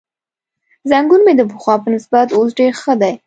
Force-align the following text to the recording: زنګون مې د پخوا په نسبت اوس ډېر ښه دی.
زنګون 0.89 1.21
مې 1.25 1.33
د 1.37 1.41
پخوا 1.51 1.75
په 1.83 1.87
نسبت 1.95 2.27
اوس 2.37 2.49
ډېر 2.59 2.73
ښه 2.81 2.93
دی. 3.01 3.13